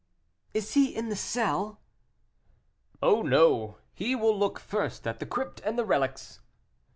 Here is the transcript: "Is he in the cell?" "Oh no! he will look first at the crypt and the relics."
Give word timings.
"Is 0.55 0.73
he 0.73 0.95
in 0.95 1.09
the 1.09 1.15
cell?" 1.15 1.79
"Oh 3.03 3.21
no! 3.21 3.77
he 3.93 4.15
will 4.15 4.35
look 4.35 4.59
first 4.59 5.05
at 5.05 5.19
the 5.19 5.27
crypt 5.27 5.61
and 5.63 5.77
the 5.77 5.85
relics." 5.85 6.39